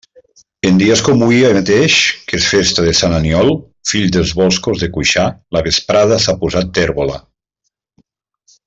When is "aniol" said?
3.19-3.53